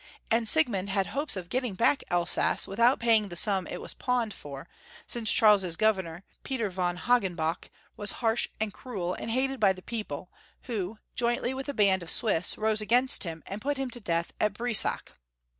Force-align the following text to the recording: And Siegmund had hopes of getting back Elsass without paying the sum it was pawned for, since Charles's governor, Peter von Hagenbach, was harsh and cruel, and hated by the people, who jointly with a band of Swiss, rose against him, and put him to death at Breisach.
And 0.31 0.47
Siegmund 0.47 0.89
had 0.89 1.05
hopes 1.05 1.35
of 1.35 1.47
getting 1.47 1.75
back 1.75 2.03
Elsass 2.09 2.65
without 2.67 2.99
paying 2.99 3.29
the 3.29 3.35
sum 3.35 3.67
it 3.67 3.79
was 3.79 3.93
pawned 3.93 4.33
for, 4.33 4.67
since 5.05 5.31
Charles's 5.31 5.75
governor, 5.77 6.23
Peter 6.41 6.71
von 6.71 6.97
Hagenbach, 6.97 7.69
was 7.97 8.13
harsh 8.13 8.47
and 8.59 8.73
cruel, 8.73 9.13
and 9.13 9.29
hated 9.29 9.59
by 9.59 9.73
the 9.73 9.83
people, 9.83 10.31
who 10.63 10.97
jointly 11.15 11.53
with 11.53 11.69
a 11.69 11.73
band 11.75 12.01
of 12.01 12.09
Swiss, 12.09 12.57
rose 12.57 12.81
against 12.81 13.25
him, 13.25 13.43
and 13.45 13.61
put 13.61 13.77
him 13.77 13.91
to 13.91 13.99
death 13.99 14.33
at 14.41 14.53
Breisach. 14.55 15.11